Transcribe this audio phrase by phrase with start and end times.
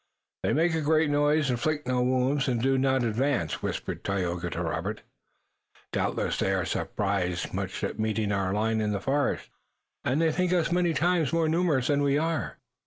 [0.41, 4.63] "They make a great noise, inflict no wounds, and do not advance," whispered Tayoga to
[4.63, 5.03] Robert.
[5.91, 9.49] "Doubtless they are surprised much at meeting our line in the forest,
[10.03, 12.57] and think us many times more numerous than we are."